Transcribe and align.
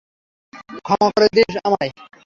ক্ষমা 0.85 1.07
করে 1.13 1.27
দিস 1.35 1.53
আমায়। 1.67 1.91